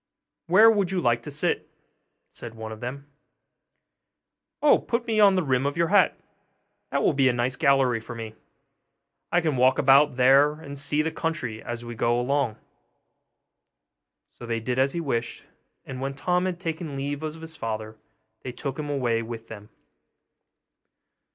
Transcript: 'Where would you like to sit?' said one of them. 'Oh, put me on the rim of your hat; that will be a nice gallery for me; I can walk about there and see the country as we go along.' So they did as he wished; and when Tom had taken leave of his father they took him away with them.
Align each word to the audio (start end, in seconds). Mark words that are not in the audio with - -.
'Where 0.47 0.71
would 0.71 0.89
you 0.89 0.99
like 0.99 1.21
to 1.21 1.29
sit?' 1.29 1.69
said 2.27 2.55
one 2.55 2.71
of 2.71 2.79
them. 2.79 3.05
'Oh, 4.59 4.79
put 4.79 5.05
me 5.05 5.19
on 5.19 5.35
the 5.35 5.43
rim 5.43 5.67
of 5.67 5.77
your 5.77 5.89
hat; 5.89 6.17
that 6.89 7.03
will 7.03 7.13
be 7.13 7.29
a 7.29 7.33
nice 7.33 7.55
gallery 7.55 7.99
for 7.99 8.15
me; 8.15 8.33
I 9.31 9.41
can 9.41 9.57
walk 9.57 9.77
about 9.77 10.15
there 10.15 10.53
and 10.53 10.75
see 10.75 11.03
the 11.03 11.11
country 11.11 11.61
as 11.61 11.85
we 11.85 11.93
go 11.93 12.19
along.' 12.19 12.57
So 14.31 14.47
they 14.47 14.59
did 14.59 14.79
as 14.79 14.93
he 14.93 14.99
wished; 15.01 15.45
and 15.85 16.01
when 16.01 16.15
Tom 16.15 16.45
had 16.45 16.59
taken 16.59 16.95
leave 16.95 17.21
of 17.21 17.39
his 17.39 17.55
father 17.55 17.95
they 18.41 18.51
took 18.51 18.79
him 18.79 18.89
away 18.89 19.21
with 19.21 19.49
them. 19.49 19.69